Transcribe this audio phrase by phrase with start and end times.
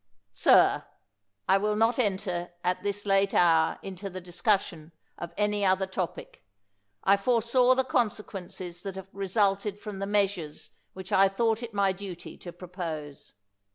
[0.31, 0.83] Sir,
[1.47, 6.43] I will not enter at this late hour into the discussion of any other topic.
[7.03, 11.91] I foresaw the consequences that have resulted from the measures which I thought it my
[11.91, 13.33] duty to pro pose.